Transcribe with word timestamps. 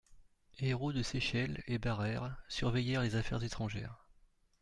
Hérault 0.57 0.93
de 0.93 1.03
Séchelles 1.03 1.61
et 1.67 1.77
Barère 1.77 2.35
surveillèrent 2.49 3.03
les 3.03 3.17
affaires 3.17 3.43
étrangères. 3.43 4.03